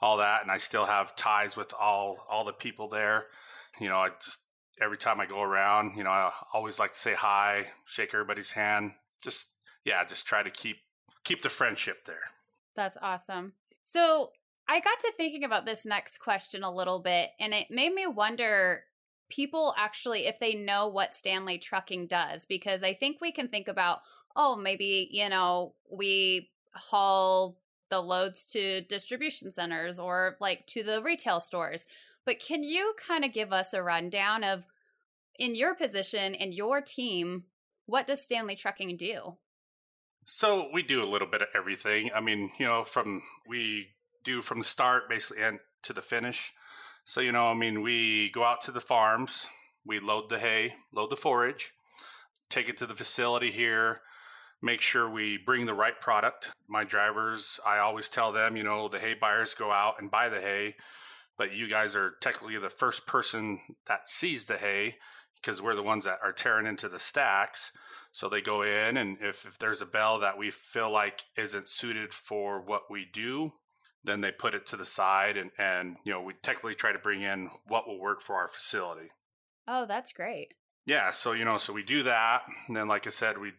[0.00, 3.26] all that, and I still have ties with all all the people there.
[3.80, 4.40] You know, I just
[4.80, 8.52] every time I go around, you know, I always like to say hi, shake everybody's
[8.52, 8.92] hand.
[9.22, 9.48] Just
[9.84, 10.78] yeah, just try to keep
[11.24, 12.30] keep the friendship there.
[12.74, 13.52] That's awesome.
[13.82, 14.30] So
[14.70, 18.06] I got to thinking about this next question a little bit, and it made me
[18.06, 18.84] wonder
[19.28, 23.66] people actually if they know what Stanley Trucking does because I think we can think
[23.66, 24.00] about
[24.36, 31.02] oh maybe you know we haul the loads to distribution centers or like to the
[31.02, 31.86] retail stores.
[32.24, 34.66] But can you kind of give us a rundown of
[35.36, 37.44] in your position and your team
[37.86, 39.36] what does Stanley Trucking do?
[40.26, 42.10] So we do a little bit of everything.
[42.14, 43.88] I mean you know from we
[44.24, 46.52] do from the start basically and to the finish
[47.04, 49.46] so, you know, I mean, we go out to the farms,
[49.84, 51.72] we load the hay, load the forage,
[52.48, 54.02] take it to the facility here,
[54.62, 56.48] make sure we bring the right product.
[56.68, 60.28] My drivers, I always tell them, you know, the hay buyers go out and buy
[60.28, 60.76] the hay,
[61.36, 64.96] but you guys are technically the first person that sees the hay
[65.34, 67.72] because we're the ones that are tearing into the stacks.
[68.12, 71.68] So they go in, and if, if there's a bale that we feel like isn't
[71.68, 73.52] suited for what we do,
[74.04, 76.98] then they put it to the side and and you know we technically try to
[76.98, 79.10] bring in what will work for our facility.
[79.68, 80.54] Oh that's great.
[80.86, 83.52] Yeah so you know so we do that and then like i said we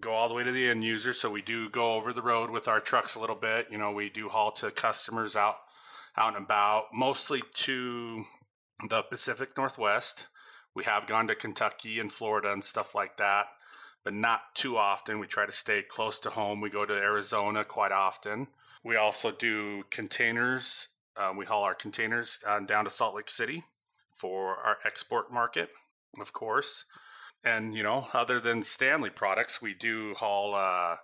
[0.00, 2.50] go all the way to the end user so we do go over the road
[2.50, 5.56] with our trucks a little bit you know we do haul to customers out
[6.16, 8.24] out and about mostly to
[8.88, 10.26] the pacific northwest.
[10.74, 13.46] We have gone to kentucky and florida and stuff like that
[14.04, 15.18] but not too often.
[15.18, 16.60] We try to stay close to home.
[16.60, 18.48] We go to arizona quite often
[18.84, 20.88] we also do containers.
[21.16, 23.64] Um, we haul our containers uh, down to Salt Lake City
[24.14, 25.70] for our export market,
[26.20, 26.84] of course.
[27.44, 30.96] And, you know, other than Stanley products, we do haul, uh,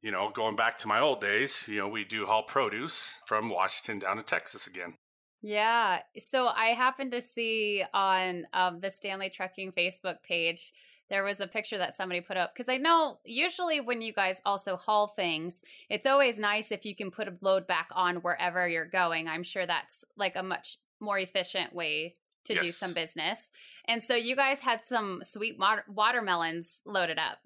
[0.00, 3.48] you know, going back to my old days, you know, we do haul produce from
[3.48, 4.94] Washington down to Texas again.
[5.42, 6.00] Yeah.
[6.18, 10.72] So I happened to see on um, the Stanley Trucking Facebook page
[11.12, 14.40] there was a picture that somebody put up because I know usually when you guys
[14.46, 18.66] also haul things, it's always nice if you can put a load back on wherever
[18.66, 19.28] you're going.
[19.28, 22.62] I'm sure that's like a much more efficient way to yes.
[22.62, 23.50] do some business.
[23.84, 27.40] And so you guys had some sweet water- watermelons loaded up.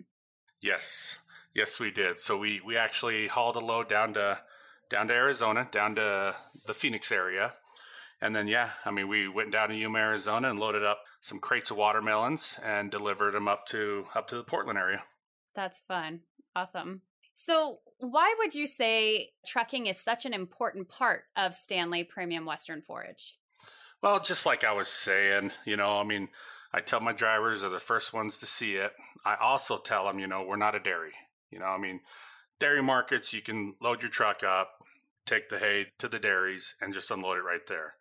[0.60, 1.18] Yes.
[1.52, 2.20] Yes, we did.
[2.20, 4.38] So we we actually hauled a load down to
[4.88, 7.54] down to Arizona, down to the Phoenix area.
[8.26, 11.38] And then yeah, I mean we went down to Yuma, Arizona and loaded up some
[11.38, 15.04] crates of watermelons and delivered them up to up to the Portland area.
[15.54, 16.22] That's fun.
[16.56, 17.02] Awesome.
[17.34, 22.82] So, why would you say trucking is such an important part of Stanley Premium Western
[22.82, 23.38] Forage?
[24.02, 26.28] Well, just like I was saying, you know, I mean,
[26.72, 28.92] I tell my drivers are the first ones to see it.
[29.24, 31.12] I also tell them, you know, we're not a dairy.
[31.52, 32.00] You know, I mean,
[32.58, 34.70] dairy markets, you can load your truck up,
[35.26, 37.94] take the hay to the dairies, and just unload it right there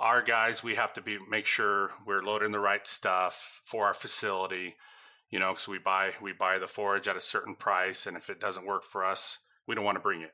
[0.00, 3.94] our guys we have to be make sure we're loading the right stuff for our
[3.94, 4.76] facility
[5.30, 8.30] you know because we buy we buy the forage at a certain price and if
[8.30, 10.32] it doesn't work for us we don't want to bring it.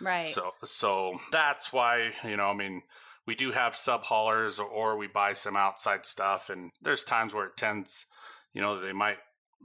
[0.00, 0.34] Right.
[0.34, 2.82] So so that's why you know i mean
[3.26, 7.46] we do have sub haulers or, we buy some outside stuff and there's times where
[7.46, 8.06] it tends
[8.52, 9.16] you know they might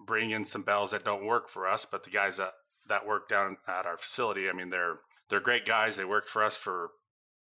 [0.08, 2.54] bring in some bales that don't work for us but the guys that
[2.88, 4.98] that work down at our facility i mean they're
[5.32, 5.96] they're great guys.
[5.96, 6.92] They worked for us for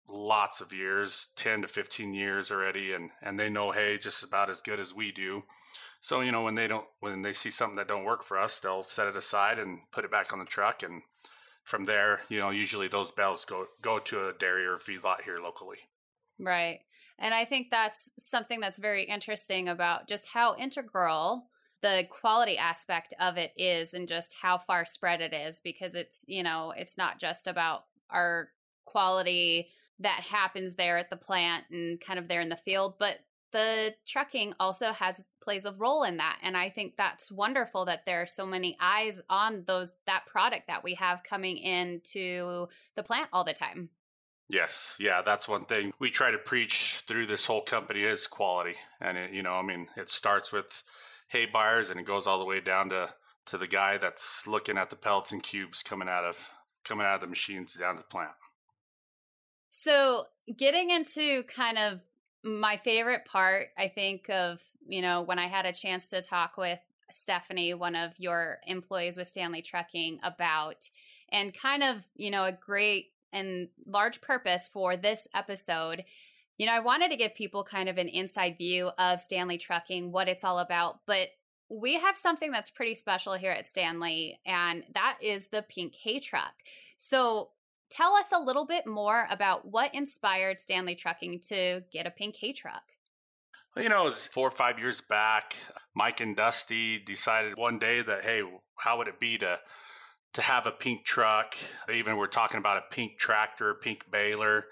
[0.07, 4.49] lots of years 10 to 15 years already and and they know hay just about
[4.49, 5.43] as good as we do.
[6.01, 8.59] So you know when they don't when they see something that don't work for us
[8.59, 11.01] they'll set it aside and put it back on the truck and
[11.63, 15.39] from there you know usually those bales go go to a dairy or feedlot here
[15.39, 15.77] locally.
[16.39, 16.81] Right
[17.17, 21.47] and i think that's something that's very interesting about just how integral
[21.81, 26.25] the quality aspect of it is and just how far spread it is because it's
[26.27, 28.49] you know it's not just about our
[28.85, 29.69] quality
[29.99, 33.19] that happens there at the plant and kind of there in the field but
[33.51, 38.05] the trucking also has plays a role in that and i think that's wonderful that
[38.05, 43.03] there are so many eyes on those that product that we have coming into the
[43.03, 43.89] plant all the time
[44.49, 48.75] yes yeah that's one thing we try to preach through this whole company is quality
[48.99, 50.83] and it, you know i mean it starts with
[51.29, 53.09] hay buyers and it goes all the way down to
[53.45, 56.37] to the guy that's looking at the pellets and cubes coming out of
[56.83, 58.31] coming out of the machines down the plant.
[59.77, 60.23] So,
[60.55, 61.99] getting into kind of
[62.45, 66.55] my favorite part, I think, of, you know, when I had a chance to talk
[66.55, 66.79] with
[67.11, 70.89] Stephanie, one of your employees with Stanley Trucking, about,
[71.27, 76.05] and kind of, you know, a great and large purpose for this episode.
[76.57, 80.09] You know, I wanted to give people kind of an inside view of Stanley Trucking,
[80.09, 81.27] what it's all about, but
[81.69, 86.21] we have something that's pretty special here at Stanley, and that is the pink hay
[86.21, 86.53] truck.
[86.97, 87.49] So,
[87.89, 92.35] tell us a little bit more about what inspired Stanley Trucking to get a pink
[92.37, 92.83] hay truck.
[93.75, 95.55] Well, you know, it was four or five years back.
[95.93, 98.41] Mike and Dusty decided one day that, hey,
[98.77, 99.59] how would it be to
[100.33, 101.55] to have a pink truck?
[101.87, 104.65] They even were talking about a pink tractor, pink baler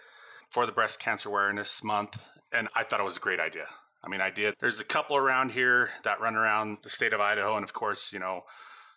[0.50, 3.66] for the breast cancer awareness month, and I thought it was a great idea.
[4.04, 4.56] I mean, I did.
[4.60, 8.12] There's a couple around here that run around the state of Idaho, and of course,
[8.12, 8.44] you know,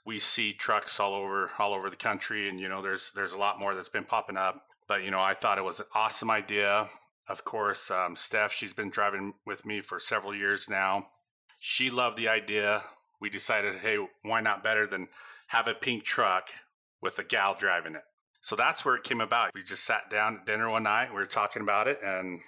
[0.06, 3.38] we see trucks all over all over the country, and you know, there's there's a
[3.38, 4.62] lot more that's been popping up.
[4.88, 6.88] But you know, I thought it was an awesome idea.
[7.28, 11.08] Of course, um, Steph, she's been driving with me for several years now.
[11.58, 12.84] She loved the idea.
[13.20, 15.08] We decided, hey, why not better than
[15.48, 16.50] have a pink truck
[17.02, 18.04] with a gal driving it?
[18.42, 19.50] So that's where it came about.
[19.54, 21.08] We just sat down at dinner one night.
[21.08, 22.40] We were talking about it, and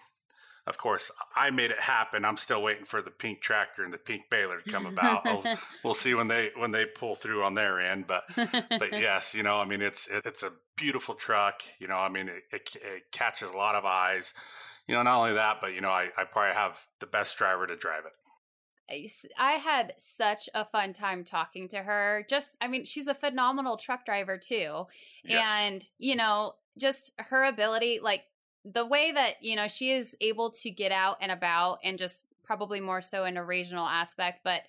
[0.69, 2.25] of course, I made it happen.
[2.25, 5.27] I'm still waiting for the pink tractor and the pink baler to come about.
[5.85, 8.07] we'll see when they when they pull through on their end.
[8.07, 11.62] But but yes, you know, I mean, it's it's a beautiful truck.
[11.79, 14.35] You know, I mean, it, it, it catches a lot of eyes.
[14.87, 17.66] You know, not only that, but you know, I, I probably have the best driver
[17.66, 18.12] to drive it.
[19.39, 22.25] I had such a fun time talking to her.
[22.29, 24.87] Just, I mean, she's a phenomenal truck driver too.
[25.25, 25.47] Yes.
[25.61, 28.23] And, you know, just her ability, like
[28.65, 32.29] the way that you know she is able to get out and about and just
[32.45, 34.63] probably more so in a regional aspect but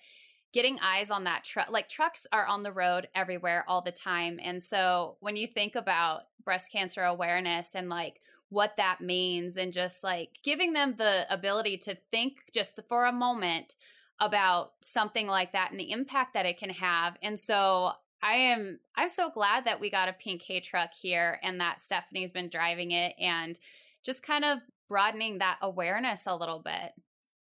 [0.52, 4.38] getting eyes on that truck like trucks are on the road everywhere all the time
[4.42, 9.72] and so when you think about breast cancer awareness and like what that means and
[9.72, 13.76] just like giving them the ability to think just for a moment
[14.18, 18.80] about something like that and the impact that it can have and so I am
[18.96, 22.48] I'm so glad that we got a pink hay truck here and that Stephanie's been
[22.48, 23.58] driving it and
[24.02, 24.58] just kind of
[24.88, 26.92] broadening that awareness a little bit.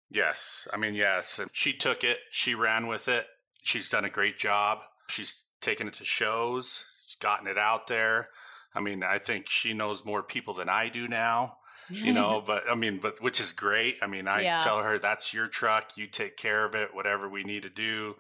[0.10, 0.68] Yes.
[0.72, 1.40] I mean, yes.
[1.52, 3.28] She took it, she ran with it.
[3.64, 4.80] She's done a great job.
[5.08, 8.30] She's taken it to shows, she's gotten it out there.
[8.76, 11.58] I mean, I think she knows more people than I do now,
[11.90, 13.98] you know, but I mean, but which is great.
[14.02, 14.60] I mean, I yeah.
[14.60, 18.16] tell her that's your truck, you take care of it, whatever we need to do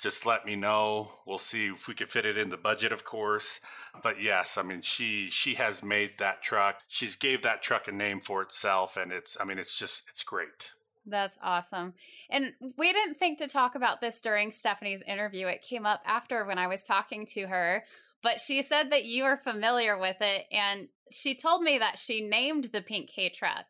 [0.00, 1.10] just let me know.
[1.26, 3.60] We'll see if we can fit it in the budget, of course.
[4.02, 6.80] But yes, I mean she she has made that truck.
[6.88, 10.22] She's gave that truck a name for itself, and it's I mean it's just it's
[10.22, 10.72] great.
[11.06, 11.94] That's awesome.
[12.28, 15.46] And we didn't think to talk about this during Stephanie's interview.
[15.46, 17.84] It came up after when I was talking to her,
[18.22, 22.26] but she said that you are familiar with it, and she told me that she
[22.26, 23.66] named the pink hay truck.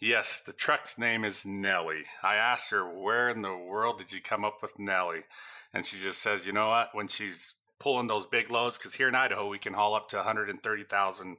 [0.00, 2.04] Yes, the truck's name is Nellie.
[2.22, 5.24] I asked her, where in the world did you come up with Nellie?
[5.72, 6.90] And she just says, you know what?
[6.92, 10.16] When she's pulling those big loads, because here in Idaho, we can haul up to
[10.16, 11.36] 130,000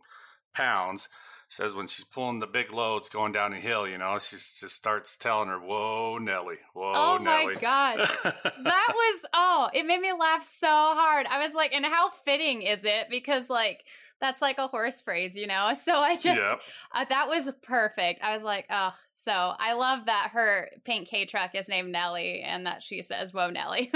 [0.54, 1.10] pounds.
[1.48, 4.70] Says when she's pulling the big loads going down a hill, you know, she just
[4.70, 6.58] starts telling her, "Whoa, Nellie!
[6.74, 11.28] Whoa, oh Nellie!" Oh my gosh, that was oh, it made me laugh so hard.
[11.28, 13.10] I was like, and how fitting is it?
[13.12, 13.84] Because like
[14.22, 15.72] that's like a horse phrase, you know?
[15.86, 16.62] So I just, yep.
[16.94, 18.24] uh, that was perfect.
[18.24, 22.42] I was like, oh, so I love that her pink hay truck is named Nellie
[22.42, 23.92] and that she says, whoa, Nellie.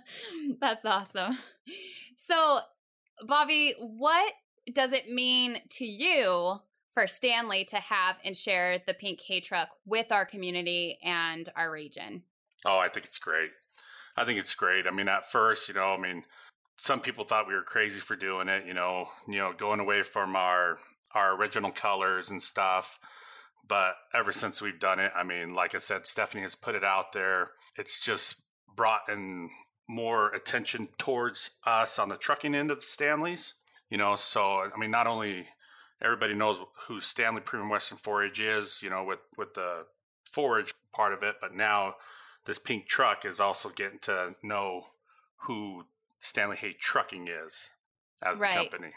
[0.60, 1.36] that's awesome.
[2.16, 2.60] So,
[3.26, 4.32] Bobby, what
[4.72, 6.60] does it mean to you
[6.94, 11.70] for Stanley to have and share the pink hay truck with our community and our
[11.70, 12.22] region?
[12.64, 13.50] Oh, I think it's great.
[14.16, 14.86] I think it's great.
[14.86, 16.24] I mean, at first, you know, I mean,
[16.76, 20.02] some people thought we were crazy for doing it, you know, you know, going away
[20.02, 20.78] from our
[21.14, 22.98] our original colors and stuff.
[23.66, 26.84] But ever since we've done it, I mean, like I said, Stephanie has put it
[26.84, 27.50] out there.
[27.76, 28.42] It's just
[28.74, 29.50] brought in
[29.88, 33.54] more attention towards us on the trucking end of the Stanleys.
[33.88, 35.46] You know, so I mean, not only
[36.02, 39.86] everybody knows who Stanley Premium Western Forage is, you know, with with the
[40.30, 41.94] forage part of it, but now
[42.44, 44.82] this pink truck is also getting to know
[45.46, 45.84] who
[46.20, 47.70] Stanley Hay Trucking is
[48.22, 48.54] as right.
[48.54, 48.92] the company.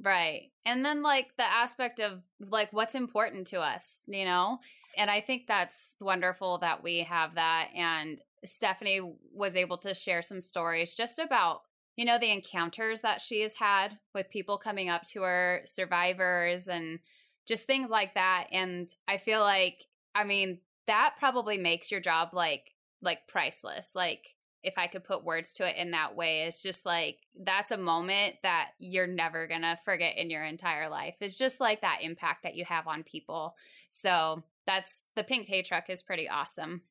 [0.00, 0.50] Right.
[0.64, 4.58] And then like the aspect of like what's important to us, you know?
[4.96, 9.00] And I think that's wonderful that we have that and Stephanie
[9.32, 11.62] was able to share some stories just about
[11.96, 16.68] you know the encounters that she has had with people coming up to her survivors
[16.68, 17.00] and
[17.46, 19.84] just things like that and I feel like
[20.14, 25.24] I mean that probably makes your job like like priceless like if I could put
[25.24, 29.46] words to it in that way, is just like that's a moment that you're never
[29.46, 31.14] gonna forget in your entire life.
[31.20, 33.54] It's just like that impact that you have on people.
[33.90, 36.82] So that's the pink hay truck is pretty awesome.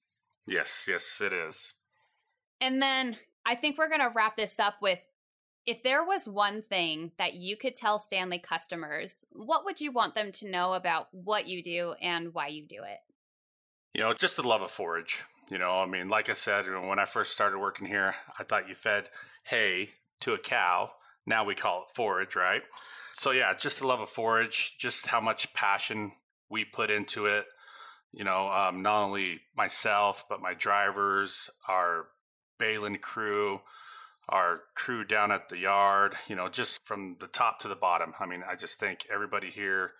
[0.46, 1.74] Yes, yes, it is.
[2.62, 5.00] And then I think we're gonna wrap this up with
[5.66, 10.16] if there was one thing that you could tell Stanley customers, what would you want
[10.16, 13.00] them to know about what you do and why you do it?
[13.94, 15.24] You know, just the love of forage.
[15.50, 18.68] You know, I mean, like I said, when I first started working here, I thought
[18.68, 19.10] you fed
[19.44, 19.92] hay
[20.22, 20.92] to a cow.
[21.26, 22.64] Now we call it forage, right?
[23.14, 26.12] So, yeah, just the love of forage, just how much passion
[26.50, 27.46] we put into it.
[28.12, 32.08] You know, um, not only myself, but my drivers, our
[32.58, 33.62] baling crew,
[34.30, 38.14] our crew down at the yard, you know, just from the top to the bottom.
[38.20, 39.92] I mean, I just think everybody here,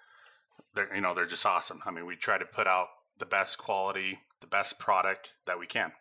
[0.74, 1.82] they're, you know, they're just awesome.
[1.86, 2.88] I mean, we try to put out
[3.20, 5.92] the best quality, the best product that we can.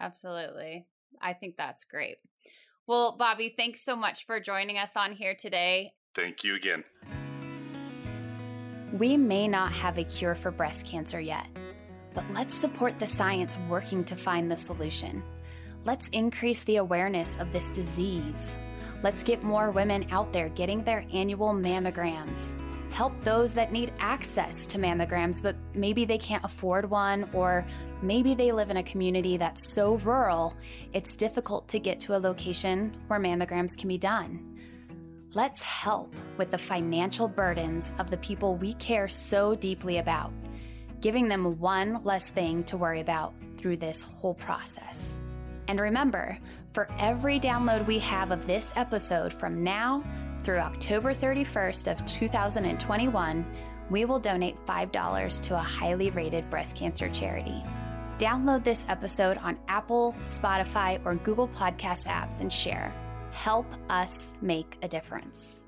[0.00, 0.86] Absolutely.
[1.20, 2.16] I think that's great.
[2.86, 5.92] Well, Bobby, thanks so much for joining us on here today.
[6.14, 6.84] Thank you again.
[8.92, 11.46] We may not have a cure for breast cancer yet,
[12.14, 15.22] but let's support the science working to find the solution.
[15.84, 18.58] Let's increase the awareness of this disease.
[19.02, 22.56] Let's get more women out there getting their annual mammograms.
[22.92, 27.64] Help those that need access to mammograms, but maybe they can't afford one, or
[28.02, 30.54] maybe they live in a community that's so rural
[30.92, 34.58] it's difficult to get to a location where mammograms can be done.
[35.32, 40.30] Let's help with the financial burdens of the people we care so deeply about,
[41.00, 45.18] giving them one less thing to worry about through this whole process.
[45.68, 46.36] And remember,
[46.72, 50.04] for every download we have of this episode from now
[50.44, 53.46] through October 31st of 2021,
[53.90, 57.62] we will donate $5 to a highly rated breast cancer charity.
[58.18, 62.92] Download this episode on Apple, Spotify, or Google Podcast apps and share.
[63.32, 65.64] Help us make a difference.